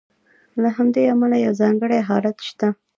[0.61, 2.67] له همدې امله یو ځانګړی حالت شته.